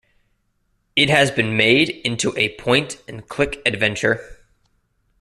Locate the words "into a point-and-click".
1.91-3.61